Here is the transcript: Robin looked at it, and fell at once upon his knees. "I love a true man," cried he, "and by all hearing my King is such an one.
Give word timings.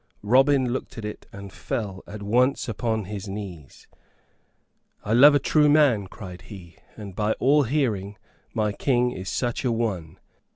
Robin 0.23 0.73
looked 0.73 0.97
at 0.97 1.05
it, 1.05 1.27
and 1.31 1.53
fell 1.53 2.03
at 2.07 2.23
once 2.23 2.67
upon 2.67 3.05
his 3.05 3.27
knees. 3.27 3.85
"I 5.03 5.13
love 5.13 5.35
a 5.35 5.39
true 5.39 5.69
man," 5.69 6.07
cried 6.07 6.41
he, 6.41 6.77
"and 6.97 7.15
by 7.15 7.33
all 7.33 7.61
hearing 7.65 8.17
my 8.51 8.71
King 8.71 9.11
is 9.11 9.29
such 9.29 9.63
an 9.63 9.73
one. 9.77 10.17